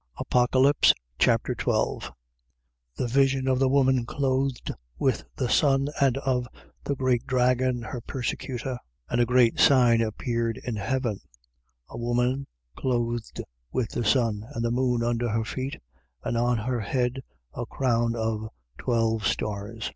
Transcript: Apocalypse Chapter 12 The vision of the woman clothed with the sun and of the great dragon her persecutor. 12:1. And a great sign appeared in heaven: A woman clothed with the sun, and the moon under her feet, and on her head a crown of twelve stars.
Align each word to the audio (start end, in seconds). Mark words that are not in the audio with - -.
Apocalypse 0.17 0.95
Chapter 1.19 1.53
12 1.53 2.11
The 2.95 3.07
vision 3.07 3.47
of 3.47 3.59
the 3.59 3.69
woman 3.69 4.03
clothed 4.07 4.71
with 4.97 5.25
the 5.35 5.47
sun 5.47 5.89
and 6.01 6.17
of 6.17 6.47
the 6.83 6.95
great 6.95 7.27
dragon 7.27 7.83
her 7.83 8.01
persecutor. 8.01 8.71
12:1. 9.11 9.11
And 9.11 9.21
a 9.21 9.25
great 9.27 9.59
sign 9.59 10.01
appeared 10.01 10.59
in 10.65 10.75
heaven: 10.77 11.19
A 11.87 11.99
woman 11.99 12.47
clothed 12.75 13.41
with 13.71 13.89
the 13.91 14.03
sun, 14.03 14.43
and 14.55 14.65
the 14.65 14.71
moon 14.71 15.03
under 15.03 15.29
her 15.29 15.45
feet, 15.45 15.79
and 16.23 16.35
on 16.35 16.57
her 16.57 16.79
head 16.79 17.21
a 17.53 17.67
crown 17.67 18.15
of 18.15 18.49
twelve 18.79 19.27
stars. 19.27 19.87